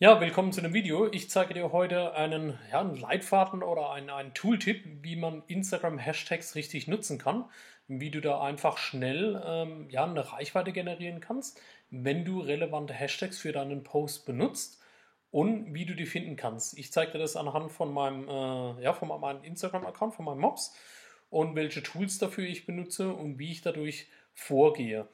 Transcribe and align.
Ja, 0.00 0.20
willkommen 0.20 0.52
zu 0.52 0.60
dem 0.60 0.74
Video. 0.74 1.10
Ich 1.10 1.28
zeige 1.28 1.54
dir 1.54 1.72
heute 1.72 2.14
einen, 2.14 2.56
ja, 2.70 2.78
einen 2.78 2.94
Leitfaden 2.94 3.64
oder 3.64 3.90
einen, 3.90 4.10
einen 4.10 4.32
Tooltip, 4.32 4.84
wie 5.02 5.16
man 5.16 5.42
Instagram-Hashtags 5.48 6.54
richtig 6.54 6.86
nutzen 6.86 7.18
kann, 7.18 7.46
wie 7.88 8.12
du 8.12 8.20
da 8.20 8.40
einfach 8.40 8.78
schnell 8.78 9.42
ähm, 9.44 9.90
ja, 9.90 10.04
eine 10.04 10.32
Reichweite 10.32 10.70
generieren 10.70 11.18
kannst, 11.20 11.60
wenn 11.90 12.24
du 12.24 12.38
relevante 12.38 12.94
Hashtags 12.94 13.40
für 13.40 13.50
deinen 13.50 13.82
Post 13.82 14.24
benutzt 14.24 14.80
und 15.32 15.74
wie 15.74 15.84
du 15.84 15.96
die 15.96 16.06
finden 16.06 16.36
kannst. 16.36 16.78
Ich 16.78 16.92
zeige 16.92 17.10
dir 17.10 17.18
das 17.18 17.34
anhand 17.34 17.72
von 17.72 17.92
meinem, 17.92 18.28
äh, 18.28 18.84
ja, 18.84 18.92
von 18.92 19.08
meinem 19.08 19.42
Instagram-Account, 19.42 20.14
von 20.14 20.26
meinem 20.26 20.38
Mobs 20.42 20.76
und 21.28 21.56
welche 21.56 21.82
Tools 21.82 22.18
dafür 22.18 22.44
ich 22.44 22.66
benutze 22.66 23.12
und 23.12 23.40
wie 23.40 23.50
ich 23.50 23.62
dadurch 23.62 24.06
vorgehe. 24.32 25.08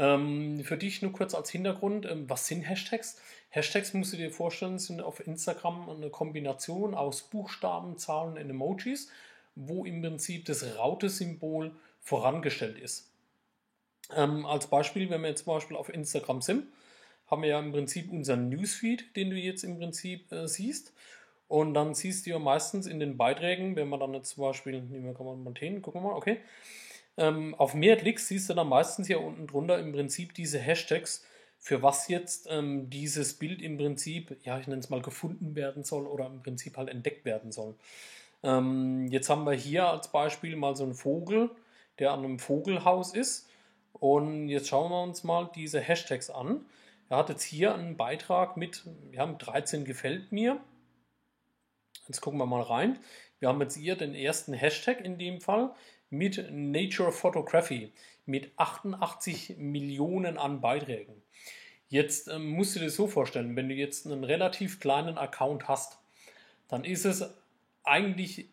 Ähm, 0.00 0.64
für 0.64 0.78
dich 0.78 1.02
nur 1.02 1.12
kurz 1.12 1.34
als 1.34 1.50
Hintergrund, 1.50 2.06
ähm, 2.06 2.24
was 2.26 2.46
sind 2.46 2.62
Hashtags? 2.62 3.20
Hashtags 3.50 3.92
musst 3.92 4.14
du 4.14 4.16
dir 4.16 4.30
vorstellen, 4.30 4.78
sind 4.78 5.02
auf 5.02 5.26
Instagram 5.26 5.90
eine 5.90 6.08
Kombination 6.08 6.94
aus 6.94 7.20
Buchstaben, 7.20 7.98
Zahlen 7.98 8.38
und 8.38 8.38
Emojis, 8.38 9.10
wo 9.56 9.84
im 9.84 10.00
Prinzip 10.00 10.46
das 10.46 10.78
Raute-Symbol 10.78 11.72
vorangestellt 12.00 12.78
ist. 12.78 13.10
Ähm, 14.16 14.46
als 14.46 14.68
Beispiel, 14.68 15.10
wenn 15.10 15.20
wir 15.20 15.28
jetzt 15.28 15.44
zum 15.44 15.52
Beispiel 15.52 15.76
auf 15.76 15.92
Instagram 15.92 16.40
sind, 16.40 16.64
haben 17.26 17.42
wir 17.42 17.50
ja 17.50 17.60
im 17.60 17.72
Prinzip 17.72 18.10
unseren 18.10 18.48
Newsfeed, 18.48 19.14
den 19.16 19.28
du 19.28 19.36
jetzt 19.36 19.64
im 19.64 19.76
Prinzip 19.76 20.32
äh, 20.32 20.48
siehst. 20.48 20.94
Und 21.46 21.74
dann 21.74 21.92
siehst 21.92 22.24
du 22.24 22.30
ja 22.30 22.38
meistens 22.38 22.86
in 22.86 23.00
den 23.00 23.18
Beiträgen, 23.18 23.76
wenn 23.76 23.90
man 23.90 24.00
dann 24.00 24.14
jetzt 24.14 24.30
zum 24.30 24.44
Beispiel, 24.44 24.80
nehmen 24.80 25.04
wir 25.04 25.24
mal 25.24 25.52
hin, 25.58 25.82
gucken 25.82 26.00
wir 26.00 26.08
mal, 26.08 26.16
okay, 26.16 26.38
ähm, 27.20 27.54
auf 27.54 27.74
mehr 27.74 27.96
Klicks 27.96 28.28
siehst 28.28 28.48
du 28.50 28.54
dann 28.54 28.68
meistens 28.68 29.06
hier 29.06 29.20
unten 29.20 29.46
drunter 29.46 29.78
im 29.78 29.92
Prinzip 29.92 30.34
diese 30.34 30.58
Hashtags, 30.58 31.24
für 31.58 31.82
was 31.82 32.08
jetzt 32.08 32.48
ähm, 32.50 32.88
dieses 32.88 33.34
Bild 33.34 33.60
im 33.60 33.76
Prinzip, 33.76 34.38
ja, 34.44 34.58
ich 34.58 34.66
nenne 34.66 34.80
es 34.80 34.88
mal, 34.88 35.02
gefunden 35.02 35.54
werden 35.54 35.84
soll 35.84 36.06
oder 36.06 36.26
im 36.26 36.42
Prinzip 36.42 36.78
halt 36.78 36.88
entdeckt 36.88 37.26
werden 37.26 37.52
soll. 37.52 37.74
Ähm, 38.42 39.06
jetzt 39.08 39.28
haben 39.28 39.44
wir 39.44 39.52
hier 39.52 39.86
als 39.86 40.08
Beispiel 40.08 40.56
mal 40.56 40.74
so 40.74 40.84
einen 40.84 40.94
Vogel, 40.94 41.50
der 41.98 42.12
an 42.12 42.24
einem 42.24 42.38
Vogelhaus 42.38 43.12
ist. 43.12 43.50
Und 43.92 44.48
jetzt 44.48 44.68
schauen 44.68 44.90
wir 44.90 45.02
uns 45.02 45.22
mal 45.22 45.50
diese 45.54 45.80
Hashtags 45.80 46.30
an. 46.30 46.64
Er 47.10 47.18
hat 47.18 47.28
jetzt 47.28 47.42
hier 47.42 47.74
einen 47.74 47.98
Beitrag 47.98 48.56
mit, 48.56 48.84
wir 49.10 49.20
haben 49.20 49.36
13 49.36 49.84
gefällt 49.84 50.32
mir. 50.32 50.60
Jetzt 52.08 52.20
gucken 52.20 52.38
wir 52.38 52.46
mal 52.46 52.62
rein. 52.62 52.98
Wir 53.38 53.48
haben 53.48 53.60
jetzt 53.60 53.76
hier 53.76 53.96
den 53.96 54.14
ersten 54.14 54.52
Hashtag 54.52 55.04
in 55.04 55.18
dem 55.18 55.40
Fall 55.40 55.74
mit 56.10 56.50
Nature 56.50 57.12
Photography 57.12 57.92
mit 58.26 58.52
88 58.56 59.56
Millionen 59.58 60.38
an 60.38 60.60
Beiträgen. 60.60 61.22
Jetzt 61.88 62.28
ähm, 62.28 62.50
musst 62.50 62.76
du 62.76 62.80
dir 62.80 62.90
so 62.90 63.08
vorstellen, 63.08 63.56
wenn 63.56 63.68
du 63.68 63.74
jetzt 63.74 64.06
einen 64.06 64.24
relativ 64.24 64.78
kleinen 64.78 65.18
Account 65.18 65.68
hast, 65.68 65.98
dann 66.68 66.84
ist 66.84 67.04
es 67.04 67.24
eigentlich, 67.82 68.48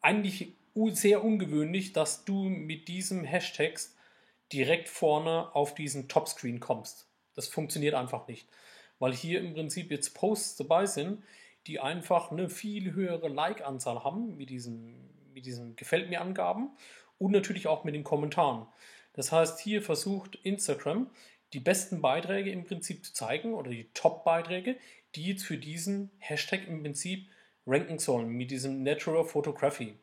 eigentlich 0.00 0.52
sehr 0.90 1.24
ungewöhnlich, 1.24 1.92
dass 1.92 2.24
du 2.24 2.44
mit 2.44 2.88
diesem 2.88 3.24
Hashtag 3.24 3.78
direkt 4.52 4.88
vorne 4.88 5.54
auf 5.54 5.74
diesen 5.74 6.08
Topscreen 6.08 6.60
kommst. 6.60 7.06
Das 7.34 7.48
funktioniert 7.48 7.94
einfach 7.94 8.26
nicht, 8.28 8.48
weil 8.98 9.12
hier 9.12 9.40
im 9.40 9.54
Prinzip 9.54 9.90
jetzt 9.90 10.14
Posts 10.14 10.56
dabei 10.56 10.86
sind, 10.86 11.22
die 11.66 11.80
einfach 11.80 12.30
eine 12.30 12.48
viel 12.48 12.92
höhere 12.92 13.28
Like-Anzahl 13.28 14.04
haben, 14.04 14.36
mit 14.36 14.50
diesen, 14.50 15.10
mit 15.32 15.46
diesen 15.46 15.76
Gefällt 15.76 16.08
mir 16.08 16.20
Angaben 16.20 16.70
und 17.18 17.32
natürlich 17.32 17.66
auch 17.66 17.84
mit 17.84 17.94
den 17.94 18.04
Kommentaren. 18.04 18.66
Das 19.12 19.32
heißt, 19.32 19.60
hier 19.60 19.82
versucht 19.82 20.36
Instagram 20.36 21.10
die 21.52 21.60
besten 21.60 22.02
Beiträge 22.02 22.50
im 22.50 22.64
Prinzip 22.64 23.04
zu 23.04 23.14
zeigen 23.14 23.54
oder 23.54 23.70
die 23.70 23.90
Top-Beiträge, 23.94 24.76
die 25.14 25.26
jetzt 25.28 25.44
für 25.44 25.56
diesen 25.56 26.10
Hashtag 26.18 26.66
im 26.68 26.82
Prinzip 26.82 27.28
ranken 27.66 27.98
sollen 27.98 28.28
mit 28.28 28.50
diesem 28.50 28.82
Natural 28.82 29.24
Photography. 29.24 29.94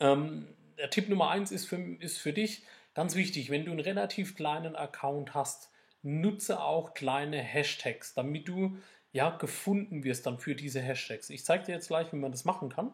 Ähm, 0.00 0.48
der 0.78 0.90
Tipp 0.90 1.08
Nummer 1.08 1.30
eins 1.30 1.50
ist 1.52 1.66
für, 1.66 1.76
ist 2.00 2.18
für 2.18 2.32
dich 2.32 2.62
ganz 2.94 3.14
wichtig, 3.14 3.50
wenn 3.50 3.64
du 3.64 3.70
einen 3.70 3.80
relativ 3.80 4.36
kleinen 4.36 4.76
Account 4.76 5.34
hast, 5.34 5.70
nutze 6.02 6.60
auch 6.60 6.94
kleine 6.94 7.38
Hashtags, 7.38 8.14
damit 8.14 8.48
du 8.48 8.76
ja 9.14 9.30
gefunden 9.30 10.02
wirst 10.02 10.26
dann 10.26 10.38
für 10.38 10.54
diese 10.56 10.80
Hashtags. 10.80 11.30
Ich 11.30 11.44
zeige 11.44 11.64
dir 11.64 11.72
jetzt 11.72 11.86
gleich, 11.88 12.12
wie 12.12 12.16
man 12.16 12.32
das 12.32 12.44
machen 12.44 12.68
kann. 12.68 12.92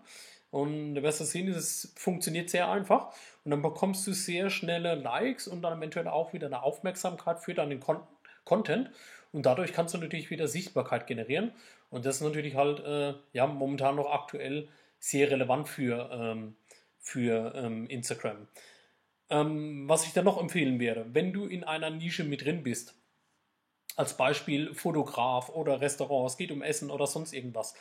Und 0.50 0.94
du 0.94 1.02
wirst 1.02 1.18
sehen, 1.18 1.48
es 1.48 1.94
funktioniert 1.96 2.50
sehr 2.50 2.70
einfach. 2.70 3.12
Und 3.44 3.52
dann 3.52 3.62
bekommst 3.62 4.06
du 4.06 4.12
sehr 4.12 4.50
schnelle 4.50 4.96
Likes 4.96 5.48
und 5.48 5.62
dann 5.62 5.78
eventuell 5.78 6.08
auch 6.08 6.34
wieder 6.34 6.46
eine 6.46 6.62
Aufmerksamkeit 6.62 7.40
für 7.40 7.54
deinen 7.54 7.80
Kon 7.80 8.00
Content. 8.44 8.90
Und 9.32 9.46
dadurch 9.46 9.72
kannst 9.72 9.94
du 9.94 9.98
natürlich 9.98 10.30
wieder 10.30 10.46
Sichtbarkeit 10.46 11.06
generieren. 11.06 11.52
Und 11.88 12.04
das 12.04 12.16
ist 12.16 12.22
natürlich 12.22 12.54
halt 12.54 12.80
äh, 12.80 13.14
ja, 13.32 13.46
momentan 13.46 13.96
noch 13.96 14.10
aktuell 14.12 14.68
sehr 14.98 15.30
relevant 15.30 15.68
für, 15.68 16.10
ähm, 16.12 16.56
für 16.98 17.54
ähm, 17.54 17.86
Instagram. 17.86 18.46
Ähm, 19.30 19.88
was 19.88 20.04
ich 20.04 20.12
dann 20.12 20.24
noch 20.24 20.38
empfehlen 20.38 20.80
werde, 20.80 21.06
wenn 21.12 21.32
du 21.32 21.46
in 21.46 21.64
einer 21.64 21.90
Nische 21.90 22.24
mit 22.24 22.44
drin 22.44 22.62
bist, 22.62 22.99
als 23.96 24.16
Beispiel 24.16 24.74
Fotograf 24.74 25.48
oder 25.50 25.80
Restaurant, 25.80 26.30
es 26.30 26.36
geht 26.36 26.52
um 26.52 26.62
Essen 26.62 26.90
oder 26.90 27.06
sonst 27.06 27.32
irgendwas, 27.32 27.74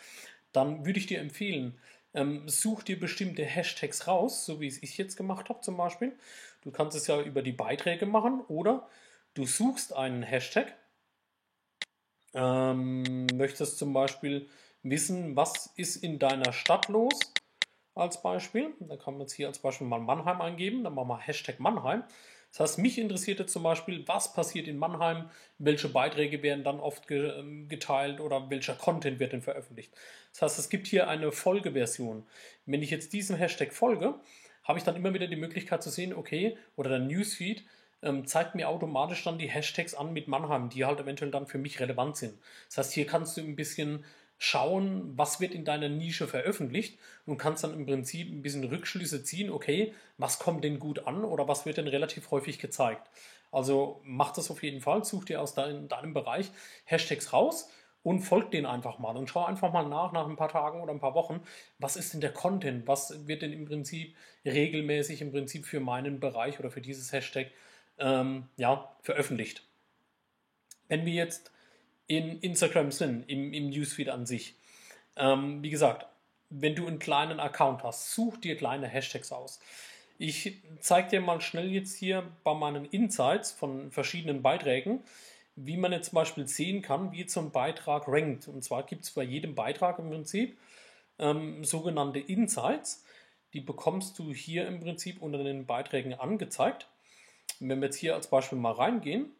dann 0.51 0.85
würde 0.85 0.99
ich 0.99 1.07
dir 1.07 1.19
empfehlen, 1.19 1.79
ähm, 2.13 2.47
such 2.47 2.83
dir 2.83 2.99
bestimmte 2.99 3.45
Hashtags 3.45 4.07
raus, 4.07 4.45
so 4.45 4.59
wie 4.59 4.67
es 4.67 4.81
ich 4.81 4.97
jetzt 4.97 5.15
gemacht 5.15 5.49
habe 5.49 5.61
zum 5.61 5.77
Beispiel. 5.77 6.17
Du 6.61 6.71
kannst 6.71 6.97
es 6.97 7.07
ja 7.07 7.21
über 7.21 7.41
die 7.41 7.51
Beiträge 7.51 8.05
machen 8.05 8.41
oder 8.47 8.87
du 9.33 9.45
suchst 9.45 9.95
einen 9.95 10.23
Hashtag, 10.23 10.75
ähm, 12.33 13.27
möchtest 13.33 13.77
zum 13.77 13.93
Beispiel 13.93 14.49
wissen, 14.83 15.35
was 15.35 15.67
ist 15.75 15.97
in 15.97 16.19
deiner 16.19 16.53
Stadt 16.53 16.87
los, 16.87 17.19
als 17.99 18.21
Beispiel. 18.21 18.73
Da 18.79 18.97
kann 18.97 19.15
man 19.15 19.21
jetzt 19.21 19.33
hier 19.33 19.47
als 19.47 19.59
Beispiel 19.59 19.87
mal 19.87 19.99
Mannheim 19.99 20.41
eingeben, 20.41 20.83
dann 20.83 20.95
machen 20.95 21.09
wir 21.09 21.19
Hashtag 21.19 21.59
Mannheim. 21.59 22.03
Das 22.51 22.59
heißt, 22.61 22.79
mich 22.79 22.97
interessierte 22.97 23.45
zum 23.45 23.63
Beispiel, 23.63 24.07
was 24.07 24.33
passiert 24.33 24.67
in 24.67 24.77
Mannheim, 24.77 25.29
welche 25.59 25.89
Beiträge 25.89 26.41
werden 26.41 26.63
dann 26.63 26.79
oft 26.79 27.09
ähm, 27.11 27.67
geteilt 27.67 28.19
oder 28.19 28.49
welcher 28.49 28.73
Content 28.73 29.19
wird 29.19 29.33
denn 29.33 29.41
veröffentlicht. 29.41 29.93
Das 30.31 30.41
heißt, 30.41 30.59
es 30.59 30.69
gibt 30.69 30.87
hier 30.87 31.07
eine 31.07 31.31
Folgeversion. 31.31 32.25
Wenn 32.65 32.81
ich 32.81 32.89
jetzt 32.89 33.13
diesem 33.13 33.35
Hashtag 33.35 33.73
folge, 33.73 34.15
habe 34.63 34.79
ich 34.79 34.85
dann 34.85 34.95
immer 34.95 35.13
wieder 35.13 35.27
die 35.27 35.35
Möglichkeit 35.35 35.83
zu 35.83 35.89
sehen, 35.89 36.13
okay, 36.13 36.57
oder 36.75 36.89
der 36.89 36.99
Newsfeed 36.99 37.63
ähm, 38.01 38.25
zeigt 38.25 38.55
mir 38.55 38.69
automatisch 38.69 39.23
dann 39.23 39.37
die 39.37 39.49
Hashtags 39.49 39.93
an 39.93 40.13
mit 40.13 40.27
Mannheim, 40.27 40.69
die 40.69 40.85
halt 40.85 40.99
eventuell 40.99 41.31
dann 41.31 41.47
für 41.47 41.57
mich 41.57 41.79
relevant 41.79 42.17
sind. 42.17 42.37
Das 42.67 42.77
heißt, 42.77 42.93
hier 42.93 43.05
kannst 43.05 43.37
du 43.37 43.41
ein 43.41 43.55
bisschen 43.55 44.05
schauen, 44.39 45.17
was 45.17 45.39
wird 45.41 45.53
in 45.53 45.65
deiner 45.65 45.89
Nische 45.89 46.27
veröffentlicht 46.27 46.97
und 47.25 47.37
kannst 47.37 47.63
dann 47.63 47.73
im 47.73 47.85
Prinzip 47.85 48.31
ein 48.31 48.41
bisschen 48.41 48.63
Rückschlüsse 48.63 49.23
ziehen, 49.23 49.51
okay, 49.51 49.93
was 50.17 50.39
kommt 50.39 50.63
denn 50.63 50.79
gut 50.79 51.05
an 51.05 51.25
oder 51.25 51.47
was 51.47 51.65
wird 51.65 51.77
denn 51.77 51.87
relativ 51.87 52.31
häufig 52.31 52.57
gezeigt. 52.57 53.07
Also 53.51 54.01
mach 54.03 54.31
das 54.31 54.49
auf 54.49 54.63
jeden 54.63 54.79
Fall, 54.79 55.03
such 55.03 55.25
dir 55.25 55.41
aus 55.41 55.53
dein, 55.53 55.89
deinem 55.89 56.13
Bereich 56.13 56.51
Hashtags 56.85 57.33
raus 57.33 57.69
und 58.01 58.21
folg 58.21 58.49
denen 58.51 58.65
einfach 58.65 58.97
mal 58.97 59.17
und 59.17 59.29
schau 59.29 59.43
einfach 59.43 59.73
mal 59.73 59.85
nach, 59.87 60.13
nach 60.13 60.27
ein 60.27 60.37
paar 60.37 60.49
Tagen 60.49 60.81
oder 60.81 60.93
ein 60.93 61.01
paar 61.01 61.15
Wochen, 61.15 61.41
was 61.77 61.97
ist 61.97 62.13
denn 62.13 62.21
der 62.21 62.31
Content, 62.31 62.87
was 62.87 63.27
wird 63.27 63.41
denn 63.41 63.51
im 63.51 63.65
Prinzip 63.65 64.15
regelmäßig 64.45 65.21
im 65.21 65.31
Prinzip 65.31 65.65
für 65.65 65.81
meinen 65.81 66.21
Bereich 66.21 66.59
oder 66.59 66.71
für 66.71 66.81
dieses 66.81 67.11
Hashtag 67.11 67.47
ähm, 67.97 68.47
ja, 68.55 68.95
veröffentlicht. 69.01 69.63
Wenn 70.87 71.05
wir 71.05 71.13
jetzt 71.13 71.51
in 72.09 72.39
Instagram 72.39 72.91
sind, 72.91 73.29
im, 73.29 73.53
im 73.53 73.69
Newsfeed 73.69 74.09
an 74.09 74.25
sich. 74.25 74.55
Ähm, 75.15 75.63
wie 75.63 75.69
gesagt, 75.69 76.07
wenn 76.49 76.75
du 76.75 76.87
einen 76.87 76.99
kleinen 76.99 77.39
Account 77.39 77.83
hast, 77.83 78.13
such 78.13 78.37
dir 78.37 78.57
kleine 78.57 78.87
Hashtags 78.87 79.31
aus. 79.31 79.59
Ich 80.17 80.57
zeige 80.79 81.09
dir 81.09 81.21
mal 81.21 81.39
schnell 81.39 81.71
jetzt 81.71 81.95
hier 81.95 82.23
bei 82.43 82.53
meinen 82.53 82.85
Insights 82.85 83.51
von 83.51 83.91
verschiedenen 83.91 84.41
Beiträgen, 84.41 85.03
wie 85.55 85.77
man 85.77 85.91
jetzt 85.91 86.09
zum 86.09 86.15
Beispiel 86.15 86.47
sehen 86.47 86.81
kann, 86.81 87.11
wie 87.11 87.25
ein 87.33 87.51
Beitrag 87.51 88.07
rankt. 88.07 88.47
Und 88.47 88.63
zwar 88.63 88.83
gibt 88.83 89.03
es 89.03 89.11
bei 89.11 89.23
jedem 89.23 89.53
Beitrag 89.53 89.99
im 89.99 90.09
Prinzip 90.09 90.57
ähm, 91.19 91.63
sogenannte 91.63 92.19
Insights. 92.19 93.05
Die 93.53 93.61
bekommst 93.61 94.17
du 94.17 94.33
hier 94.33 94.67
im 94.67 94.79
Prinzip 94.79 95.21
unter 95.21 95.43
den 95.43 95.67
Beiträgen 95.67 96.15
angezeigt. 96.15 96.87
Wenn 97.59 97.79
wir 97.79 97.87
jetzt 97.87 97.97
hier 97.97 98.15
als 98.15 98.27
Beispiel 98.27 98.57
mal 98.57 98.71
reingehen, 98.71 99.31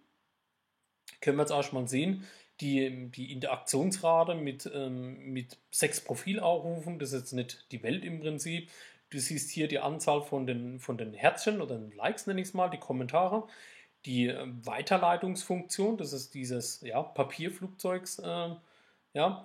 können 1.20 1.38
wir 1.38 1.44
jetzt 1.44 1.52
auch 1.52 1.64
schon 1.64 1.82
mal 1.82 1.88
sehen, 1.88 2.28
die, 2.62 3.10
die 3.12 3.32
Interaktionsrate 3.32 4.36
mit, 4.36 4.70
ähm, 4.74 5.32
mit 5.32 5.58
sechs 5.72 6.02
Profilaufrufen, 6.02 7.00
das 7.00 7.14
ist 7.14 7.22
jetzt 7.22 7.34
nicht 7.34 7.66
die 7.72 7.84
Welt 7.84 8.04
im 8.04 8.20
Prinzip. 8.20 8.70
Du 9.10 9.20
siehst 9.20 9.50
hier 9.50 9.68
die 9.68 9.80
Anzahl 9.80 10.22
von 10.22 10.46
den, 10.46 10.80
von 10.80 10.98
den 10.98 11.14
Herzchen 11.14 11.62
oder 11.62 11.78
den 11.78 11.92
Likes, 11.92 12.28
nenne 12.28 12.42
ich 12.42 12.50
es 12.50 12.54
mal, 12.54 12.70
die 12.70 12.78
Kommentare. 12.78 13.48
Die 14.06 14.28
äh, 14.28 14.46
Weiterleitungsfunktion, 14.64 15.98
das 15.98 16.14
ist 16.14 16.34
dieses 16.34 16.82
ja, 16.82 17.02
Papierflugzeugs 17.02 18.20
äh, 18.20 18.56
ja, 19.14 19.44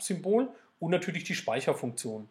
und 0.79 0.91
natürlich 0.91 1.25
die 1.25 1.35
Speicherfunktion. 1.35 2.29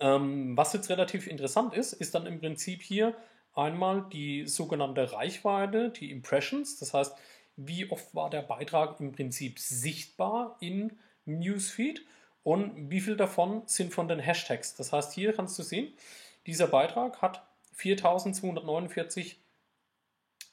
Ähm, 0.00 0.56
was 0.56 0.72
jetzt 0.72 0.90
relativ 0.90 1.26
interessant 1.26 1.74
ist, 1.74 1.92
ist 1.92 2.14
dann 2.14 2.26
im 2.26 2.40
Prinzip 2.40 2.82
hier 2.82 3.14
einmal 3.54 4.06
die 4.12 4.46
sogenannte 4.46 5.12
Reichweite, 5.12 5.90
die 5.90 6.10
Impressions. 6.10 6.78
Das 6.78 6.94
heißt, 6.94 7.16
wie 7.56 7.90
oft 7.90 8.14
war 8.14 8.30
der 8.30 8.42
Beitrag 8.42 9.00
im 9.00 9.12
Prinzip 9.12 9.58
sichtbar 9.58 10.56
in 10.60 10.98
Newsfeed 11.24 12.04
und 12.42 12.90
wie 12.90 13.00
viel 13.00 13.16
davon 13.16 13.62
sind 13.66 13.92
von 13.92 14.08
den 14.08 14.18
Hashtags. 14.18 14.74
Das 14.76 14.92
heißt, 14.92 15.12
hier 15.12 15.32
kannst 15.32 15.58
du 15.58 15.62
sehen, 15.62 15.92
dieser 16.46 16.66
Beitrag 16.66 17.20
hat 17.20 17.46
4249 17.72 19.38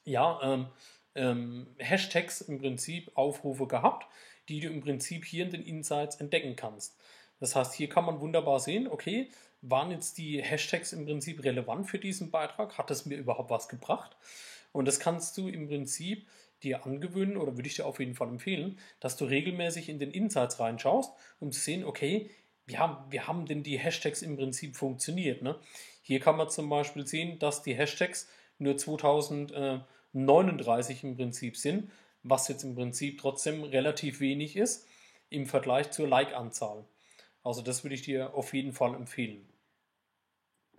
ja, 0.04 0.40
ähm, 0.42 0.66
ähm, 1.14 1.66
Hashtags 1.78 2.40
im 2.40 2.58
Prinzip 2.58 3.10
Aufrufe 3.14 3.66
gehabt, 3.66 4.06
die 4.48 4.60
du 4.60 4.68
im 4.68 4.80
Prinzip 4.80 5.24
hier 5.24 5.44
in 5.44 5.50
den 5.50 5.62
Insights 5.62 6.16
entdecken 6.16 6.56
kannst. 6.56 6.96
Das 7.40 7.54
heißt, 7.54 7.74
hier 7.74 7.88
kann 7.88 8.04
man 8.04 8.20
wunderbar 8.20 8.60
sehen, 8.60 8.88
okay, 8.88 9.30
waren 9.60 9.90
jetzt 9.90 10.18
die 10.18 10.42
Hashtags 10.42 10.92
im 10.92 11.04
Prinzip 11.04 11.42
relevant 11.44 11.88
für 11.88 11.98
diesen 11.98 12.30
Beitrag? 12.30 12.78
Hat 12.78 12.90
es 12.90 13.06
mir 13.06 13.16
überhaupt 13.16 13.50
was 13.50 13.68
gebracht? 13.68 14.16
Und 14.72 14.86
das 14.86 15.00
kannst 15.00 15.36
du 15.36 15.48
im 15.48 15.68
Prinzip 15.68 16.26
dir 16.62 16.84
angewöhnen 16.84 17.36
oder 17.36 17.56
würde 17.56 17.68
ich 17.68 17.76
dir 17.76 17.86
auf 17.86 18.00
jeden 18.00 18.14
Fall 18.14 18.28
empfehlen, 18.28 18.78
dass 19.00 19.16
du 19.16 19.24
regelmäßig 19.24 19.88
in 19.88 19.98
den 19.98 20.10
Insights 20.10 20.60
reinschaust, 20.60 21.12
um 21.40 21.52
zu 21.52 21.60
sehen, 21.60 21.84
okay, 21.84 22.30
wie 22.66 22.78
haben, 22.78 23.10
wie 23.10 23.20
haben 23.20 23.46
denn 23.46 23.62
die 23.62 23.78
Hashtags 23.78 24.22
im 24.22 24.36
Prinzip 24.36 24.76
funktioniert? 24.76 25.42
Ne? 25.42 25.58
Hier 26.02 26.20
kann 26.20 26.36
man 26.36 26.50
zum 26.50 26.68
Beispiel 26.68 27.06
sehen, 27.06 27.38
dass 27.38 27.62
die 27.62 27.74
Hashtags 27.74 28.28
nur 28.58 28.76
2039 28.76 31.04
im 31.04 31.16
Prinzip 31.16 31.56
sind, 31.56 31.90
was 32.22 32.48
jetzt 32.48 32.64
im 32.64 32.74
Prinzip 32.74 33.20
trotzdem 33.20 33.62
relativ 33.62 34.20
wenig 34.20 34.56
ist 34.56 34.86
im 35.30 35.46
Vergleich 35.46 35.90
zur 35.90 36.08
Like-Anzahl. 36.08 36.84
Also 37.42 37.62
das 37.62 37.84
würde 37.84 37.94
ich 37.94 38.02
dir 38.02 38.34
auf 38.34 38.52
jeden 38.52 38.72
Fall 38.72 38.94
empfehlen. 38.94 39.48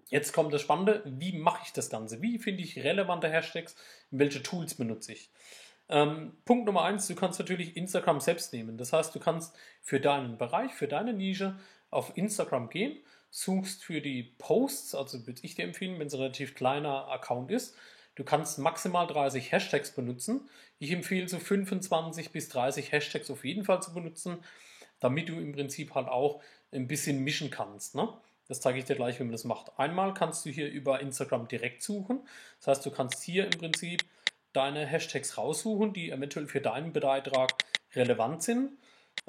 Jetzt 0.09 0.33
kommt 0.33 0.53
das 0.53 0.61
Spannende, 0.61 1.03
wie 1.05 1.37
mache 1.37 1.61
ich 1.65 1.73
das 1.73 1.89
Ganze? 1.89 2.21
Wie 2.21 2.39
finde 2.39 2.63
ich 2.63 2.83
relevante 2.83 3.29
Hashtags? 3.29 3.75
Welche 4.09 4.41
Tools 4.41 4.73
benutze 4.73 5.13
ich? 5.13 5.29
Ähm, 5.89 6.33
Punkt 6.45 6.65
Nummer 6.65 6.83
eins, 6.83 7.07
du 7.07 7.15
kannst 7.15 7.39
natürlich 7.39 7.75
Instagram 7.75 8.19
selbst 8.19 8.53
nehmen. 8.53 8.77
Das 8.77 8.93
heißt, 8.93 9.13
du 9.13 9.19
kannst 9.19 9.55
für 9.81 9.99
deinen 9.99 10.37
Bereich, 10.37 10.73
für 10.73 10.87
deine 10.87 11.13
Nische 11.13 11.59
auf 11.89 12.15
Instagram 12.15 12.69
gehen, 12.69 12.97
suchst 13.31 13.83
für 13.83 14.01
die 14.01 14.23
Posts, 14.37 14.95
also 14.95 15.25
würde 15.25 15.41
ich 15.43 15.55
dir 15.55 15.65
empfehlen, 15.65 15.99
wenn 15.99 16.07
es 16.07 16.13
ein 16.13 16.21
relativ 16.21 16.55
kleiner 16.55 17.07
Account 17.09 17.51
ist, 17.51 17.75
du 18.15 18.23
kannst 18.23 18.59
maximal 18.59 19.07
30 19.07 19.51
Hashtags 19.51 19.91
benutzen. 19.91 20.49
Ich 20.77 20.91
empfehle 20.91 21.27
so 21.27 21.39
25 21.39 22.31
bis 22.31 22.49
30 22.49 22.91
Hashtags 22.91 23.31
auf 23.31 23.43
jeden 23.43 23.65
Fall 23.65 23.81
zu 23.81 23.93
benutzen, 23.93 24.43
damit 24.99 25.29
du 25.29 25.39
im 25.39 25.53
Prinzip 25.53 25.95
halt 25.95 26.07
auch 26.07 26.41
ein 26.71 26.87
bisschen 26.87 27.23
mischen 27.23 27.49
kannst. 27.49 27.95
Ne? 27.95 28.09
Das 28.47 28.61
zeige 28.61 28.79
ich 28.79 28.85
dir 28.85 28.95
gleich, 28.95 29.19
wie 29.19 29.23
man 29.23 29.31
das 29.31 29.43
macht. 29.43 29.71
Einmal 29.77 30.13
kannst 30.13 30.45
du 30.45 30.49
hier 30.49 30.69
über 30.69 30.99
Instagram 30.99 31.47
direkt 31.47 31.81
suchen. 31.81 32.19
Das 32.59 32.67
heißt, 32.67 32.85
du 32.85 32.91
kannst 32.91 33.23
hier 33.23 33.45
im 33.45 33.51
Prinzip 33.51 34.03
deine 34.53 34.85
Hashtags 34.85 35.37
raussuchen, 35.37 35.93
die 35.93 36.11
eventuell 36.11 36.47
für 36.47 36.61
deinen 36.61 36.93
Beitrag 36.93 37.53
relevant 37.95 38.43
sind. 38.43 38.71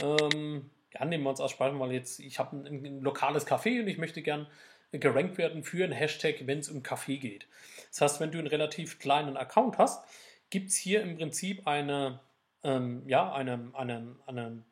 Ähm, 0.02 0.70
ja, 0.92 1.04
nehmen 1.04 1.24
wir 1.24 1.30
uns 1.30 1.40
als 1.40 1.56
Beispiel 1.56 1.78
mal 1.78 1.92
jetzt, 1.92 2.20
ich 2.20 2.38
habe 2.38 2.56
ein, 2.56 2.84
ein, 2.84 3.00
lokales 3.00 3.46
Café 3.46 3.80
und 3.80 3.88
ich 3.88 3.98
möchte 3.98 4.22
gern 4.22 4.46
gerankt 4.92 5.38
werden 5.38 5.62
für 5.62 5.84
einen 5.84 5.92
Hashtag, 5.92 6.46
wenn 6.46 6.58
es 6.58 6.68
um 6.68 6.82
Kaffee 6.82 7.18
geht. 7.18 7.46
Das 7.90 8.00
heißt, 8.00 8.20
wenn 8.20 8.32
du 8.32 8.38
einen 8.38 8.48
relativ 8.48 8.98
kleinen 8.98 9.36
Account 9.36 9.78
hast, 9.78 10.04
gibt 10.50 10.70
es 10.70 10.76
hier 10.76 11.02
im 11.02 11.16
Prinzip 11.16 11.66
eine, 11.66 12.20
ähm, 12.64 13.04
ja, 13.06 13.32
eine, 13.32 13.70
eine, 13.74 14.16
eine 14.26 14.64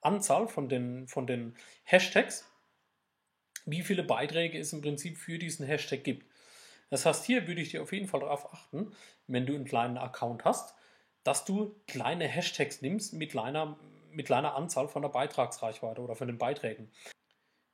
Anzahl 0.00 0.46
von 0.46 0.68
den, 0.68 1.08
von 1.08 1.26
den 1.26 1.56
Hashtags, 1.82 2.48
wie 3.64 3.82
viele 3.82 4.04
Beiträge 4.04 4.58
es 4.58 4.72
im 4.72 4.80
Prinzip 4.80 5.18
für 5.18 5.38
diesen 5.38 5.66
Hashtag 5.66 6.04
gibt. 6.04 6.24
Das 6.90 7.04
heißt, 7.04 7.24
hier 7.24 7.46
würde 7.46 7.60
ich 7.60 7.70
dir 7.70 7.82
auf 7.82 7.92
jeden 7.92 8.06
Fall 8.06 8.20
darauf 8.20 8.52
achten, 8.52 8.92
wenn 9.26 9.46
du 9.46 9.54
einen 9.54 9.64
kleinen 9.64 9.98
Account 9.98 10.44
hast, 10.44 10.76
dass 11.24 11.44
du 11.44 11.74
kleine 11.88 12.26
Hashtags 12.28 12.82
nimmst 12.82 13.12
mit 13.12 13.30
kleiner, 13.30 13.76
mit 14.10 14.26
kleiner 14.26 14.54
Anzahl 14.54 14.88
von 14.88 15.02
der 15.02 15.08
Beitragsreichweite 15.08 16.00
oder 16.00 16.14
von 16.14 16.28
den 16.28 16.38
Beiträgen. 16.38 16.90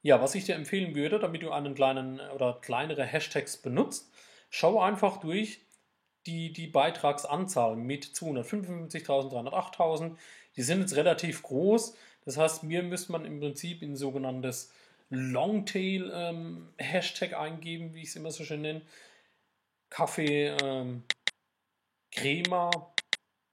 Ja, 0.00 0.20
was 0.20 0.34
ich 0.34 0.44
dir 0.44 0.56
empfehlen 0.56 0.94
würde, 0.94 1.18
damit 1.20 1.42
du 1.42 1.52
einen 1.52 1.74
kleinen 1.74 2.18
oder 2.20 2.58
kleinere 2.60 3.04
Hashtags 3.04 3.56
benutzt, 3.58 4.12
schau 4.50 4.80
einfach 4.80 5.18
durch 5.18 5.60
die, 6.26 6.52
die 6.52 6.66
Beitragsanzahl 6.66 7.76
mit 7.76 8.04
255.000, 8.06 9.30
308.000. 9.30 10.16
Die 10.56 10.62
sind 10.62 10.80
jetzt 10.80 10.96
relativ 10.96 11.42
groß. 11.42 11.96
Das 12.24 12.36
heißt, 12.36 12.62
mir 12.64 12.82
müsste 12.82 13.12
man 13.12 13.24
im 13.24 13.40
Prinzip 13.40 13.82
in 13.82 13.96
sogenanntes 13.96 14.72
Longtail-Hashtag 15.12 17.32
ähm, 17.32 17.38
eingeben, 17.38 17.94
wie 17.94 18.02
ich 18.02 18.08
es 18.08 18.16
immer 18.16 18.30
so 18.30 18.44
schön 18.44 18.62
nenne. 18.62 18.82
Kaffee, 19.90 20.56
ähm, 20.62 21.02
Crema, 22.10 22.70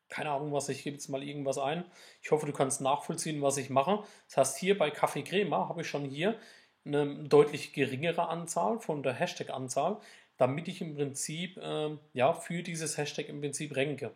keine 0.08 0.32
Ahnung 0.32 0.54
was, 0.54 0.70
ich 0.70 0.84
gebe 0.84 0.96
jetzt 0.96 1.10
mal 1.10 1.22
irgendwas 1.22 1.58
ein. 1.58 1.84
Ich 2.22 2.32
hoffe, 2.32 2.46
du 2.46 2.54
kannst 2.54 2.80
nachvollziehen, 2.80 3.42
was 3.42 3.58
ich 3.58 3.70
mache. 3.70 4.06
Das 4.28 4.38
heißt, 4.38 4.58
hier 4.58 4.78
bei 4.78 4.90
Kaffee 4.90 5.24
Crema 5.24 5.68
habe 5.68 5.82
ich 5.82 5.90
schon 5.90 6.06
hier 6.06 6.40
eine 6.86 7.26
deutlich 7.26 7.74
geringere 7.74 8.30
Anzahl 8.30 8.80
von 8.80 9.04
der 9.04 9.12
Hashtag-Anzahl, 9.14 9.98
damit 10.38 10.70
ich 10.70 10.80
im 10.80 10.96
Prinzip 10.96 11.58
äh, 11.58 11.90
ja, 12.14 12.32
für 12.34 12.64
dieses 12.64 12.98
Hashtag 12.98 13.28
im 13.28 13.42
Prinzip 13.42 13.76
renke. 13.76 14.14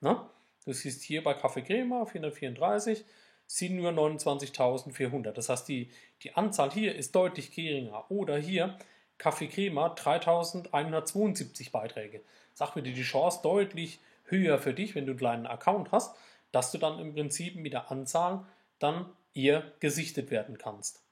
Ne? 0.00 0.26
Du 0.64 0.72
siehst 0.72 1.02
hier 1.02 1.22
bei 1.22 1.34
Kaffee 1.34 1.60
Crema 1.60 2.06
434 2.06 3.04
sind 3.46 3.76
nur 3.76 3.90
29.400. 3.92 5.32
Das 5.32 5.48
heißt, 5.48 5.68
die, 5.68 5.90
die 6.22 6.34
Anzahl 6.34 6.70
hier 6.70 6.94
ist 6.94 7.14
deutlich 7.14 7.52
geringer. 7.52 8.10
Oder 8.10 8.36
hier 8.36 8.78
Kaffee 9.18 9.48
Crema 9.48 9.94
3.172 9.94 11.70
Beiträge. 11.70 12.22
Sag 12.54 12.74
mir 12.74 12.82
die 12.82 13.00
Chance 13.02 13.40
deutlich 13.42 14.00
höher 14.24 14.58
für 14.58 14.74
dich, 14.74 14.94
wenn 14.94 15.06
du 15.06 15.12
einen 15.12 15.18
kleinen 15.18 15.46
Account 15.46 15.92
hast, 15.92 16.16
dass 16.52 16.72
du 16.72 16.78
dann 16.78 16.98
im 16.98 17.14
Prinzip 17.14 17.56
mit 17.56 17.72
der 17.72 17.90
Anzahl 17.90 18.44
dann 18.78 19.06
eher 19.34 19.72
gesichtet 19.80 20.30
werden 20.30 20.58
kannst. 20.58 21.02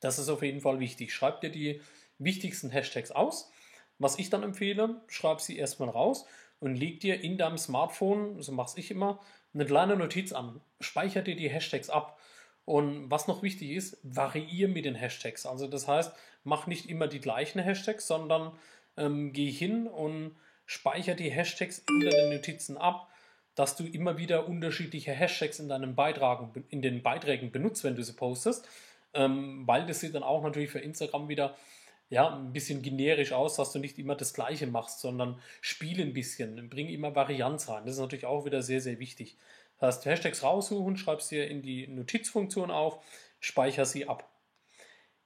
Das 0.00 0.18
ist 0.18 0.28
auf 0.28 0.42
jeden 0.42 0.60
Fall 0.60 0.80
wichtig. 0.80 1.12
Schreib 1.12 1.40
dir 1.40 1.50
die 1.50 1.80
wichtigsten 2.18 2.70
Hashtags 2.70 3.10
aus. 3.10 3.50
Was 3.98 4.18
ich 4.18 4.30
dann 4.30 4.42
empfehle, 4.42 5.02
schreib 5.08 5.40
sie 5.40 5.58
erstmal 5.58 5.90
raus 5.90 6.24
und 6.58 6.74
leg 6.74 7.00
dir 7.00 7.20
in 7.20 7.36
deinem 7.36 7.58
Smartphone, 7.58 8.40
so 8.40 8.52
mache 8.52 8.80
ich 8.80 8.90
immer, 8.90 9.20
eine 9.54 9.64
kleine 9.64 9.96
Notiz 9.96 10.32
an. 10.32 10.60
Speicher 10.80 11.22
dir 11.22 11.36
die 11.36 11.50
Hashtags 11.50 11.90
ab. 11.90 12.18
Und 12.64 13.10
was 13.10 13.26
noch 13.26 13.42
wichtig 13.42 13.70
ist, 13.70 13.98
variiere 14.02 14.70
mit 14.70 14.84
den 14.84 14.94
Hashtags. 14.94 15.46
Also 15.46 15.66
das 15.66 15.88
heißt, 15.88 16.12
mach 16.44 16.66
nicht 16.66 16.88
immer 16.88 17.08
die 17.08 17.20
gleichen 17.20 17.60
Hashtags, 17.60 18.06
sondern 18.06 18.52
ähm, 18.96 19.32
geh 19.32 19.50
hin 19.50 19.86
und 19.86 20.36
speicher 20.66 21.14
die 21.14 21.30
Hashtags 21.30 21.82
in 21.88 22.00
den 22.00 22.30
Notizen 22.30 22.76
ab, 22.76 23.08
dass 23.56 23.76
du 23.76 23.84
immer 23.84 24.18
wieder 24.18 24.46
unterschiedliche 24.46 25.12
Hashtags 25.12 25.58
in 25.58 25.68
deinen 25.68 25.96
Beitragen, 25.96 26.52
in 26.68 26.80
den 26.80 27.02
Beiträgen 27.02 27.50
benutzt, 27.50 27.82
wenn 27.82 27.96
du 27.96 28.04
sie 28.04 28.12
postest, 28.12 28.68
ähm, 29.14 29.66
weil 29.66 29.86
das 29.86 30.00
sieht 30.00 30.14
dann 30.14 30.22
auch 30.22 30.42
natürlich 30.42 30.70
für 30.70 30.78
Instagram 30.78 31.28
wieder 31.28 31.56
ja, 32.10 32.36
ein 32.36 32.52
bisschen 32.52 32.82
generisch 32.82 33.32
aus, 33.32 33.54
dass 33.54 33.72
du 33.72 33.78
nicht 33.78 33.98
immer 33.98 34.16
das 34.16 34.34
Gleiche 34.34 34.66
machst, 34.66 35.00
sondern 35.00 35.40
spiel 35.60 36.00
ein 36.02 36.12
bisschen, 36.12 36.68
bring 36.68 36.88
immer 36.88 37.14
Varianz 37.14 37.68
rein. 37.68 37.84
Das 37.86 37.94
ist 37.94 38.00
natürlich 38.00 38.26
auch 38.26 38.44
wieder 38.44 38.62
sehr, 38.62 38.80
sehr 38.80 38.98
wichtig. 38.98 39.36
Das 39.78 39.96
heißt, 39.96 40.06
Hashtags 40.06 40.42
raussuchen, 40.42 40.96
schreibst 40.96 41.30
dir 41.30 41.48
in 41.48 41.62
die 41.62 41.86
Notizfunktion 41.86 42.72
auf, 42.72 43.02
speicher 43.38 43.86
sie 43.86 44.08
ab. 44.08 44.28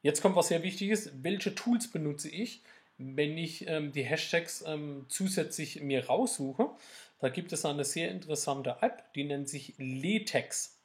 Jetzt 0.03 0.21
kommt 0.21 0.37
was 0.37 0.49
sehr 0.49 0.63
wichtig 0.63 0.91
ist, 0.91 1.25
welche 1.25 1.55
Tools 1.55 1.91
benutze 1.91 2.29
ich, 2.29 2.63
wenn 2.99 3.39
ich 3.39 3.67
ähm, 3.67 3.91
die 3.93 4.05
Hashtags 4.05 4.63
ähm, 4.67 5.07
zusätzlich 5.09 5.81
mir 5.81 6.07
raussuche. 6.07 6.69
Da 7.19 7.31
gibt 7.31 7.55
es 7.55 7.65
eine 7.65 7.87
sehr 7.87 8.11
interessante 8.11 8.77
App, 8.83 9.11
die 9.15 9.25
nennt 9.25 9.49
sich 9.49 9.73
Letex. 9.79 10.79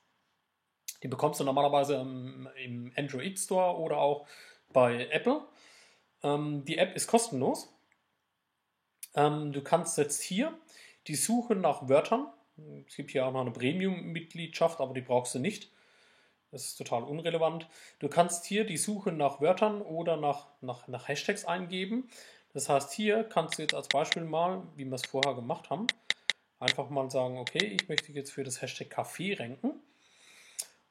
Die 1.03 1.09
bekommst 1.09 1.41
du 1.41 1.43
normalerweise 1.43 1.95
im 1.95 2.93
Android 2.95 3.37
Store 3.37 3.77
oder 3.77 3.97
auch 3.97 4.25
bei 4.71 5.07
Apple. 5.11 5.41
Ähm, 6.23 6.65
die 6.65 6.77
App 6.77 6.95
ist 6.95 7.07
kostenlos. 7.07 7.73
Ähm, 9.15 9.51
du 9.51 9.61
kannst 9.61 9.97
jetzt 9.97 10.21
hier 10.21 10.57
die 11.07 11.15
Suche 11.15 11.55
nach 11.55 11.89
Wörtern, 11.89 12.27
es 12.87 12.95
gibt 12.95 13.11
hier 13.11 13.25
auch 13.25 13.31
noch 13.31 13.41
eine 13.41 13.51
Premium-Mitgliedschaft, 13.51 14.79
aber 14.79 14.93
die 14.93 15.01
brauchst 15.01 15.35
du 15.35 15.39
nicht. 15.39 15.71
Das 16.51 16.65
ist 16.65 16.77
total 16.77 17.03
unrelevant. 17.03 17.67
Du 17.99 18.09
kannst 18.09 18.45
hier 18.45 18.65
die 18.65 18.77
Suche 18.77 19.11
nach 19.11 19.39
Wörtern 19.39 19.81
oder 19.81 20.17
nach, 20.17 20.47
nach, 20.61 20.87
nach 20.87 21.07
Hashtags 21.07 21.45
eingeben. 21.45 22.09
Das 22.53 22.69
heißt, 22.69 22.91
hier 22.91 23.23
kannst 23.23 23.57
du 23.57 23.61
jetzt 23.61 23.75
als 23.75 23.87
Beispiel 23.87 24.23
mal, 24.23 24.63
wie 24.75 24.85
wir 24.85 24.95
es 24.95 25.05
vorher 25.05 25.35
gemacht 25.35 25.69
haben, 25.69 25.85
einfach 26.59 26.89
mal 26.89 27.09
sagen, 27.11 27.37
okay, 27.37 27.77
ich 27.79 27.87
möchte 27.87 28.11
jetzt 28.11 28.31
für 28.31 28.43
das 28.43 28.61
Hashtag 28.61 28.89
Kaffee 28.89 29.35
ranken. 29.35 29.79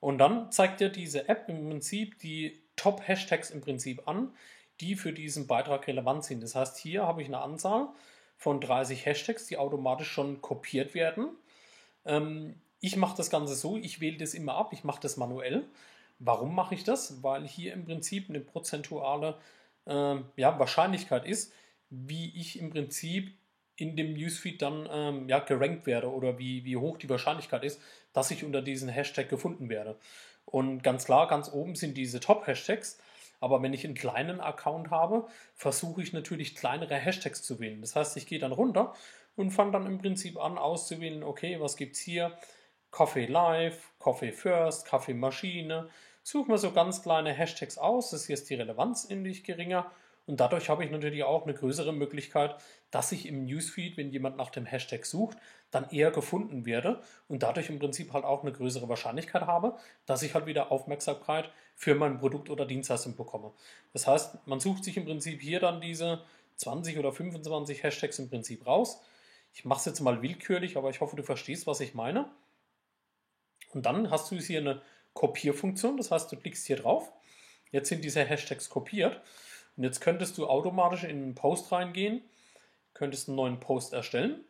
Und 0.01 0.19
dann 0.19 0.53
zeigt 0.53 0.79
dir 0.79 0.91
diese 0.91 1.29
App 1.29 1.49
im 1.49 1.69
Prinzip 1.69 2.21
die 2.21 2.63
Top-Hashtags 2.77 3.51
im 3.51 3.61
Prinzip 3.61 4.07
an, 4.07 4.33
die 4.81 4.97
für 4.97 5.13
diesen 5.13 5.47
Beitrag 5.47 5.87
relevant 5.87 6.25
sind. 6.25 6.43
Das 6.43 6.55
heißt, 6.55 6.79
hier 6.79 7.07
habe 7.07 7.23
ich 7.23 7.29
eine 7.29 7.41
Anzahl 7.41 7.89
von 8.37 8.61
30 8.61 9.05
Hashtags, 9.05 9.47
die 9.47 9.59
automatisch 9.59 10.11
schon 10.11 10.41
kopiert 10.41 10.95
werden. 10.95 11.31
Ähm, 12.05 12.55
ich 12.81 12.97
mache 12.97 13.17
das 13.17 13.31
Ganze 13.31 13.55
so, 13.55 13.77
ich 13.77 14.01
wähle 14.01 14.19
das 14.19 14.35
immer 14.35 14.55
ab, 14.55 14.73
ich 14.73 14.85
mache 14.85 15.01
das 15.01 15.17
manuell. 15.17 15.65
Warum 16.21 16.55
mache 16.55 16.75
ich 16.75 16.85
das? 16.85 17.23
Weil 17.23 17.47
hier 17.47 17.73
im 17.73 17.85
Prinzip 17.85 18.29
eine 18.29 18.41
prozentuale 18.41 19.37
äh, 19.87 20.17
ja, 20.37 20.59
Wahrscheinlichkeit 20.59 21.27
ist, 21.27 21.53
wie 21.91 22.33
ich 22.39 22.59
im 22.59 22.71
Prinzip 22.71 23.33
in 23.77 23.97
dem 23.97 24.15
Newsfeed 24.15 24.61
dann 24.61 24.89
ähm, 24.91 25.29
ja, 25.29 25.39
gerankt 25.39 25.87
werde 25.87 26.11
oder 26.11 26.39
wie, 26.39 26.65
wie 26.65 26.77
hoch 26.77 26.99
die 26.99 27.09
Wahrscheinlichkeit 27.09 27.63
ist, 27.63 27.81
dass 28.13 28.31
ich 28.31 28.45
unter 28.45 28.61
diesen 28.61 28.89
Hashtag 28.89 29.29
gefunden 29.29 29.69
werde. 29.69 29.97
Und 30.45 30.83
ganz 30.83 31.05
klar, 31.05 31.29
ganz 31.29 31.53
oben 31.53 31.77
sind 31.77 31.97
diese 31.97 32.21
Top-Hashtags. 32.21 32.99
Aber 33.41 33.63
wenn 33.63 33.73
ich 33.73 33.85
einen 33.85 33.95
kleinen 33.95 34.41
Account 34.41 34.91
habe, 34.91 35.29
versuche 35.55 36.03
ich 36.03 36.13
natürlich 36.13 36.57
kleinere 36.57 36.97
Hashtags 36.97 37.43
zu 37.43 37.61
wählen. 37.61 37.81
Das 37.81 37.95
heißt, 37.95 38.17
ich 38.17 38.27
gehe 38.27 38.39
dann 38.39 38.53
runter 38.53 38.95
und 39.37 39.51
fange 39.51 39.73
dann 39.73 39.87
im 39.87 39.99
Prinzip 39.99 40.37
an 40.39 40.59
auszuwählen, 40.59 41.23
okay, 41.23 41.61
was 41.61 41.77
gibt 41.77 41.97
es 41.97 42.01
hier? 42.01 42.37
Coffee 42.91 43.27
Live, 43.27 43.93
Coffee 43.99 44.33
First, 44.33 44.87
Kaffeemaschine. 44.87 45.89
Suche 46.23 46.51
mir 46.51 46.59
so 46.59 46.73
ganz 46.73 47.03
kleine 47.03 47.33
Hashtags 47.33 47.79
aus. 47.79 48.11
Das 48.11 48.27
hier 48.27 48.35
ist 48.35 48.51
die 48.51 48.55
Relevanz 48.55 49.09
ähnlich 49.09 49.45
geringer. 49.45 49.91
Und 50.29 50.41
dadurch 50.41 50.69
habe 50.69 50.85
ich 50.85 50.91
natürlich 50.91 51.25
auch 51.25 51.45
eine 51.45 51.55
größere 51.55 51.91
Möglichkeit, 51.91 52.55
dass 52.91 53.13
ich 53.13 53.25
im 53.25 53.47
Newsfeed, 53.47 53.97
wenn 53.97 54.11
jemand 54.11 54.37
nach 54.37 54.51
dem 54.51 54.67
Hashtag 54.67 55.07
sucht, 55.07 55.39
dann 55.71 55.89
eher 55.89 56.11
gefunden 56.11 56.67
werde 56.67 57.01
und 57.29 57.43
dadurch 57.43 57.71
im 57.71 57.79
Prinzip 57.79 58.13
halt 58.13 58.27
auch 58.27 58.43
eine 58.43 58.53
größere 58.53 58.91
Wahrscheinlichkeit 58.91 59.47
habe, 59.47 59.79
dass 60.05 60.23
ich 60.23 60.35
halt 60.35 60.45
wieder 60.45 60.71
Aufmerksamkeit 60.71 61.51
für 61.75 61.95
mein 61.95 62.19
Produkt 62.19 62.51
oder 62.51 62.67
Dienstleistung 62.67 63.17
bekomme. 63.17 63.53
Das 63.95 64.07
heißt, 64.07 64.47
man 64.47 64.61
sucht 64.61 64.85
sich 64.85 64.99
im 64.99 65.07
Prinzip 65.07 65.41
hier 65.41 65.61
dann 65.61 65.81
diese 65.81 66.21
20 66.57 66.99
oder 66.99 67.11
25 67.11 67.83
Hashtags 67.83 68.19
im 68.19 68.29
Prinzip 68.29 68.67
raus. 68.67 69.01
Ich 69.55 69.65
mache 69.65 69.79
es 69.79 69.87
jetzt 69.87 70.01
mal 70.01 70.21
willkürlich, 70.21 70.77
aber 70.77 70.91
ich 70.91 71.01
hoffe, 71.01 71.17
du 71.17 71.23
verstehst, 71.23 71.67
was 71.67 71.81
ich 71.81 71.95
meine. 71.95 72.31
Und 73.73 73.87
dann 73.87 74.11
hast 74.11 74.31
du 74.31 74.37
hier 74.37 74.61
eine 74.61 74.83
Kopierfunktion, 75.15 75.97
das 75.97 76.11
heißt, 76.11 76.31
du 76.31 76.37
klickst 76.37 76.67
hier 76.67 76.77
drauf. 76.77 77.11
Jetzt 77.71 77.89
sind 77.89 78.05
diese 78.05 78.23
Hashtags 78.23 78.69
kopiert 78.69 79.23
und 79.79 79.85
jetzt 79.85 80.01
könntest 80.01 80.37
du 80.37 80.49
automatisch 80.49 81.05
in 81.05 81.23
einen 81.23 81.35
Post 81.37 81.71
reingehen, 81.71 82.21
könntest 82.95 83.29
einen 83.29 83.37
neuen 83.37 83.61
Post 83.61 83.93
erstellen. 83.93 84.45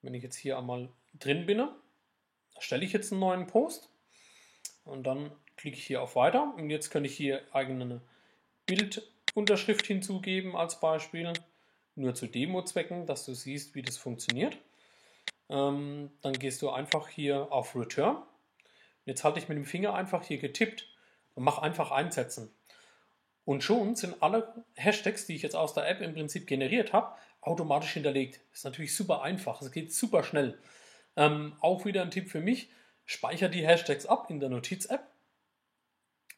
Wenn 0.00 0.14
ich 0.14 0.22
jetzt 0.22 0.36
hier 0.36 0.56
einmal 0.56 0.88
drin 1.12 1.44
bin, 1.44 1.66
erstelle 2.54 2.84
ich 2.84 2.92
jetzt 2.92 3.10
einen 3.10 3.20
neuen 3.20 3.48
Post 3.48 3.90
und 4.84 5.02
dann 5.02 5.32
klicke 5.56 5.76
ich 5.76 5.84
hier 5.84 6.02
auf 6.02 6.14
Weiter 6.14 6.54
und 6.56 6.70
jetzt 6.70 6.90
kann 6.90 7.04
ich 7.04 7.16
hier 7.16 7.42
eigene 7.52 8.00
Bildunterschrift 8.66 9.84
hinzugeben 9.84 10.54
als 10.54 10.78
Beispiel, 10.78 11.32
nur 11.96 12.14
zu 12.14 12.28
Demo-Zwecken, 12.28 13.06
dass 13.06 13.26
du 13.26 13.34
siehst, 13.34 13.74
wie 13.74 13.82
das 13.82 13.96
funktioniert. 13.96 14.56
Ähm, 15.48 16.12
dann 16.20 16.34
gehst 16.34 16.62
du 16.62 16.70
einfach 16.70 17.08
hier 17.08 17.50
auf 17.50 17.74
Return. 17.74 18.22
Jetzt 19.04 19.24
halte 19.24 19.40
ich 19.40 19.48
mit 19.48 19.58
dem 19.58 19.64
Finger 19.64 19.94
einfach 19.94 20.22
hier 20.22 20.38
getippt 20.38 20.91
und 21.34 21.44
mach 21.44 21.58
einfach 21.58 21.90
einsetzen. 21.90 22.50
Und 23.44 23.64
schon 23.64 23.96
sind 23.96 24.22
alle 24.22 24.64
Hashtags, 24.74 25.26
die 25.26 25.34
ich 25.34 25.42
jetzt 25.42 25.56
aus 25.56 25.74
der 25.74 25.88
App 25.88 26.00
im 26.00 26.14
Prinzip 26.14 26.46
generiert 26.46 26.92
habe, 26.92 27.16
automatisch 27.40 27.92
hinterlegt. 27.92 28.40
Ist 28.52 28.64
natürlich 28.64 28.94
super 28.94 29.22
einfach, 29.22 29.60
es 29.60 29.72
geht 29.72 29.92
super 29.92 30.22
schnell. 30.22 30.58
Ähm, 31.16 31.56
auch 31.60 31.84
wieder 31.84 32.02
ein 32.02 32.10
Tipp 32.10 32.30
für 32.30 32.40
mich, 32.40 32.70
speicher 33.04 33.48
die 33.48 33.66
Hashtags 33.66 34.06
ab 34.06 34.26
in 34.30 34.40
der 34.40 34.48
Notiz-App, 34.48 35.06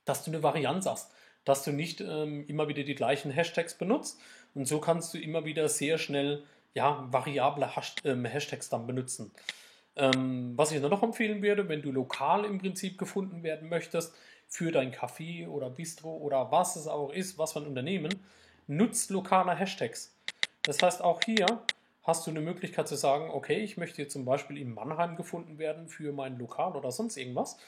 dass 0.05 0.25
du 0.25 0.31
eine 0.31 0.43
Varianz 0.43 0.87
hast, 0.87 1.13
dass 1.45 1.63
du 1.63 1.73
nicht 1.73 2.01
ähm, 2.01 2.47
immer 2.49 2.69
wieder 2.69 2.83
die 2.83 2.95
gleichen 2.95 3.31
Hashtags 3.31 3.75
benutzt 3.75 4.19
und 4.55 4.67
so 4.67 4.81
kannst 4.81 5.13
du 5.13 5.19
immer 5.19 5.45
wieder 5.45 5.69
sehr 5.69 5.99
schnell 5.99 6.45
ja, 6.73 7.07
variable 7.13 7.77
Hash 7.77 7.95
ähm, 8.05 8.25
Hashtags 8.25 8.69
dann 8.69 8.87
benutzen. 8.87 9.31
Ähm, 9.97 10.53
was 10.57 10.73
ich 10.73 10.81
noch 10.81 11.03
empfehlen 11.03 11.43
würde, 11.43 11.69
wenn 11.69 11.83
du 11.83 11.93
lokal 11.93 12.45
im 12.45 12.59
Prinzip 12.59 12.99
gefunden 12.99 13.43
werden 13.43 13.69
möchtest, 13.69 14.15
für 14.49 14.71
dein 14.71 14.93
Café 14.93 15.49
oder 15.49 15.71
Bistro 15.71 16.17
oder 16.17 16.51
was 16.53 16.77
es 16.77 16.87
auch 16.87 17.11
ist, 17.11 17.39
was 17.39 17.53
für 17.53 17.61
ein 17.61 17.67
Unternehmen, 17.67 18.25
nutzt 18.67 19.11
lokale 19.11 19.55
Hashtags. 19.55 20.17
Das 20.63 20.83
heißt, 20.83 21.03
auch 21.03 21.21
hier 21.23 21.47
hast 22.03 22.27
du 22.27 22.31
eine 22.31 22.41
Möglichkeit 22.41 22.87
zu 22.87 22.97
sagen, 22.97 23.31
okay, 23.31 23.59
ich 23.59 23.77
möchte 23.77 24.03
jetzt 24.03 24.13
zum 24.13 24.25
Beispiel 24.25 24.59
in 24.59 24.73
Mannheim 24.73 25.17
gefunden 25.17 25.59
werden 25.59 25.89
für 25.89 26.13
mein 26.13 26.39
Lokal 26.39 26.77
oder 26.77 26.93
sonst 26.93 27.17
irgendwas. 27.17 27.59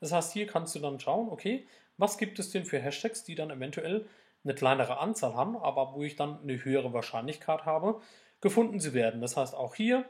Das 0.00 0.12
heißt, 0.12 0.32
hier 0.32 0.46
kannst 0.46 0.74
du 0.74 0.80
dann 0.80 0.98
schauen, 0.98 1.28
okay, 1.28 1.66
was 1.96 2.18
gibt 2.18 2.38
es 2.38 2.50
denn 2.50 2.64
für 2.64 2.80
Hashtags, 2.80 3.22
die 3.22 3.34
dann 3.34 3.50
eventuell 3.50 4.06
eine 4.44 4.54
kleinere 4.54 4.98
Anzahl 4.98 5.34
haben, 5.34 5.56
aber 5.56 5.94
wo 5.94 6.02
ich 6.02 6.16
dann 6.16 6.40
eine 6.42 6.64
höhere 6.64 6.92
Wahrscheinlichkeit 6.92 7.64
habe, 7.64 8.00
gefunden 8.40 8.80
zu 8.80 8.94
werden. 8.94 9.20
Das 9.20 9.36
heißt, 9.36 9.54
auch 9.54 9.74
hier 9.74 10.04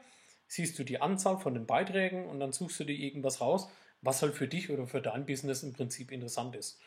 siehst 0.52 0.78
du 0.78 0.84
die 0.84 1.00
Anzahl 1.00 1.38
von 1.38 1.54
den 1.54 1.64
Beiträgen 1.64 2.26
und 2.26 2.38
dann 2.38 2.52
suchst 2.52 2.78
du 2.78 2.84
dir 2.84 2.94
irgendwas 2.94 3.40
raus, 3.40 3.70
was 4.02 4.20
halt 4.20 4.34
für 4.34 4.46
dich 4.46 4.68
oder 4.68 4.86
für 4.86 5.00
dein 5.00 5.24
Business 5.24 5.62
im 5.62 5.72
Prinzip 5.72 6.12
interessant 6.12 6.54
ist. 6.56 6.78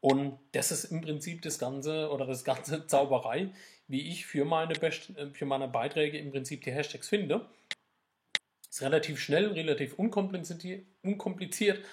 Und 0.00 0.38
das 0.52 0.70
ist 0.70 0.84
im 0.84 1.00
Prinzip 1.00 1.40
das 1.40 1.58
Ganze 1.58 2.10
oder 2.10 2.26
das 2.26 2.44
ganze 2.44 2.86
Zauberei, 2.86 3.48
wie 3.86 4.10
ich 4.10 4.26
für 4.26 4.44
meine, 4.44 4.74
Best 4.74 5.16
äh, 5.16 5.30
für 5.30 5.46
meine 5.46 5.68
Beiträge 5.68 6.18
im 6.18 6.30
Prinzip 6.30 6.62
die 6.64 6.70
Hashtags 6.70 7.08
finde. 7.08 7.48
Ist 8.68 8.82
relativ 8.82 9.18
schnell, 9.18 9.52
relativ 9.52 9.94
unkompliziert, 9.94 11.84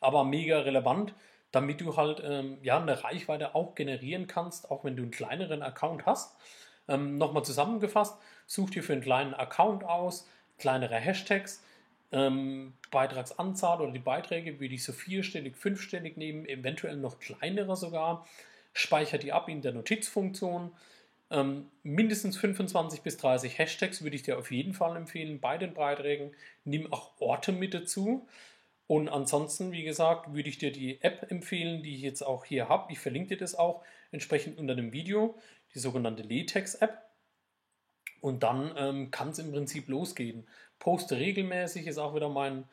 aber 0.00 0.24
mega 0.24 0.60
relevant, 0.60 1.14
damit 1.50 1.82
du 1.82 1.98
halt 1.98 2.22
ähm, 2.24 2.56
ja, 2.62 2.80
eine 2.80 3.04
Reichweite 3.04 3.54
auch 3.54 3.74
generieren 3.74 4.26
kannst, 4.26 4.70
auch 4.70 4.84
wenn 4.84 4.96
du 4.96 5.02
einen 5.02 5.10
kleineren 5.10 5.62
Account 5.62 6.06
hast. 6.06 6.34
Ähm, 6.88 7.18
Nochmal 7.18 7.44
zusammengefasst, 7.44 8.16
such 8.46 8.70
dir 8.70 8.82
für 8.82 8.94
einen 8.94 9.02
kleinen 9.02 9.34
Account 9.34 9.84
aus, 9.84 10.26
kleinere 10.62 10.94
Hashtags, 10.94 11.60
ähm, 12.12 12.74
Beitragsanzahl 12.92 13.80
oder 13.80 13.90
die 13.90 13.98
Beiträge 13.98 14.60
würde 14.60 14.74
ich 14.74 14.84
so 14.84 14.92
vierstellig, 14.92 15.56
fünfstellig 15.56 16.16
nehmen, 16.16 16.46
eventuell 16.46 16.96
noch 16.96 17.18
kleinere 17.18 17.76
sogar. 17.76 18.26
Speicher 18.72 19.18
die 19.18 19.32
ab 19.32 19.48
in 19.48 19.60
der 19.60 19.72
Notizfunktion. 19.72 20.70
Ähm, 21.30 21.68
mindestens 21.82 22.36
25 22.36 23.00
bis 23.02 23.16
30 23.16 23.58
Hashtags 23.58 24.02
würde 24.02 24.14
ich 24.14 24.22
dir 24.22 24.38
auf 24.38 24.52
jeden 24.52 24.72
Fall 24.72 24.96
empfehlen 24.96 25.40
bei 25.40 25.58
den 25.58 25.74
Beiträgen. 25.74 26.30
Nimm 26.64 26.92
auch 26.92 27.10
Orte 27.18 27.50
mit 27.50 27.74
dazu. 27.74 28.28
Und 28.86 29.08
ansonsten, 29.08 29.72
wie 29.72 29.82
gesagt, 29.82 30.32
würde 30.32 30.48
ich 30.48 30.58
dir 30.58 30.70
die 30.70 31.02
App 31.02 31.30
empfehlen, 31.30 31.82
die 31.82 31.96
ich 31.96 32.02
jetzt 32.02 32.22
auch 32.22 32.44
hier 32.44 32.68
habe. 32.68 32.92
Ich 32.92 33.00
verlinke 33.00 33.30
dir 33.30 33.38
das 33.38 33.56
auch 33.56 33.82
entsprechend 34.12 34.58
unter 34.58 34.76
dem 34.76 34.92
Video, 34.92 35.34
die 35.74 35.80
sogenannte 35.80 36.22
Letex-App. 36.22 37.11
Und 38.22 38.44
dann 38.44 38.72
ähm, 38.78 39.10
kann 39.10 39.30
es 39.30 39.40
im 39.40 39.50
Prinzip 39.50 39.88
losgehen. 39.88 40.46
Poste 40.78 41.16
regelmäßig 41.16 41.88
ist 41.88 41.98
auch 41.98 42.14
wieder 42.14 42.28
mein, 42.28 42.64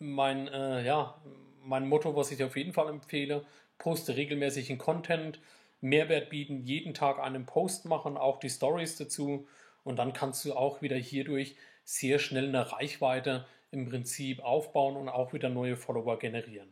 mein, 0.00 0.48
äh, 0.48 0.84
ja, 0.84 1.14
mein 1.62 1.88
Motto, 1.88 2.16
was 2.16 2.32
ich 2.32 2.42
auf 2.42 2.56
jeden 2.56 2.72
Fall 2.72 2.88
empfehle. 2.88 3.44
Poste 3.78 4.16
regelmäßigen 4.16 4.78
Content, 4.78 5.40
Mehrwert 5.80 6.28
bieten, 6.28 6.64
jeden 6.64 6.92
Tag 6.92 7.20
einen 7.20 7.46
Post 7.46 7.86
machen, 7.86 8.16
auch 8.16 8.40
die 8.40 8.50
Stories 8.50 8.96
dazu. 8.96 9.46
Und 9.84 9.96
dann 9.96 10.12
kannst 10.12 10.44
du 10.44 10.54
auch 10.54 10.82
wieder 10.82 10.96
hierdurch 10.96 11.54
sehr 11.84 12.18
schnell 12.18 12.48
eine 12.48 12.72
Reichweite 12.72 13.46
im 13.70 13.88
Prinzip 13.88 14.42
aufbauen 14.42 14.96
und 14.96 15.08
auch 15.08 15.32
wieder 15.32 15.48
neue 15.50 15.76
Follower 15.76 16.18
generieren. 16.18 16.68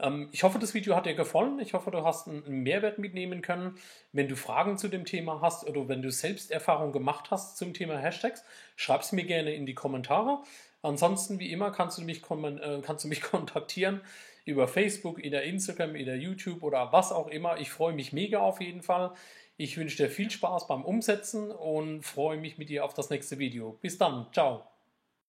Ähm, 0.00 0.28
ich 0.32 0.42
hoffe, 0.42 0.58
das 0.58 0.74
Video 0.74 0.94
hat 0.94 1.06
dir 1.06 1.14
gefallen. 1.14 1.58
Ich 1.60 1.74
hoffe, 1.74 1.90
du 1.90 2.04
hast 2.04 2.28
einen 2.28 2.62
Mehrwert 2.62 2.98
mitnehmen 2.98 3.42
können. 3.42 3.76
Wenn 4.12 4.28
du 4.28 4.36
Fragen 4.36 4.78
zu 4.78 4.88
dem 4.88 5.04
Thema 5.04 5.40
hast 5.40 5.66
oder 5.66 5.88
wenn 5.88 6.02
du 6.02 6.10
selbst 6.10 6.50
Erfahrung 6.50 6.92
gemacht 6.92 7.30
hast 7.30 7.56
zum 7.56 7.74
Thema 7.74 7.98
Hashtags, 7.98 8.44
schreib 8.76 9.02
es 9.02 9.12
mir 9.12 9.24
gerne 9.24 9.54
in 9.54 9.66
die 9.66 9.74
Kommentare. 9.74 10.42
Ansonsten, 10.82 11.38
wie 11.38 11.50
immer, 11.50 11.72
kannst 11.72 11.98
du 11.98 12.02
mich, 12.02 12.22
äh, 12.22 12.80
kannst 12.82 13.04
du 13.04 13.08
mich 13.08 13.20
kontaktieren 13.22 14.00
über 14.44 14.68
Facebook, 14.68 15.18
in 15.18 15.32
der 15.32 15.42
Instagram, 15.42 15.96
in 15.96 16.06
der 16.06 16.18
YouTube 16.18 16.62
oder 16.62 16.92
was 16.92 17.12
auch 17.12 17.28
immer. 17.28 17.58
Ich 17.58 17.70
freue 17.70 17.92
mich 17.92 18.12
mega 18.12 18.38
auf 18.38 18.60
jeden 18.60 18.82
Fall. 18.82 19.12
Ich 19.56 19.76
wünsche 19.76 19.96
dir 19.96 20.10
viel 20.10 20.30
Spaß 20.30 20.68
beim 20.68 20.84
Umsetzen 20.84 21.50
und 21.50 22.02
freue 22.02 22.36
mich 22.36 22.58
mit 22.58 22.68
dir 22.68 22.84
auf 22.84 22.94
das 22.94 23.10
nächste 23.10 23.38
Video. 23.38 23.78
Bis 23.80 23.98
dann. 23.98 24.26
Ciao. 24.32 24.75